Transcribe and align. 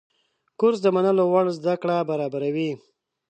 کورس 0.59 0.79
د 0.83 0.87
منلو 0.95 1.23
وړ 1.33 1.45
زده 1.57 1.73
کړه 1.81 1.97
برابروي. 2.09 2.71